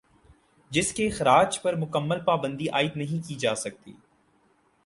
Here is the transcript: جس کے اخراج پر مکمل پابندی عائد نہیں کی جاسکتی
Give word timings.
جس 0.71 0.91
کے 0.93 1.07
اخراج 1.07 1.61
پر 1.61 1.75
مکمل 1.75 2.23
پابندی 2.25 2.69
عائد 2.69 2.97
نہیں 2.97 3.27
کی 3.27 3.35
جاسکتی 3.35 3.93